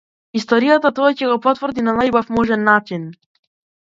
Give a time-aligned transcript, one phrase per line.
[0.37, 3.07] Историјата тоа ќе го потврди на најубав можен начин.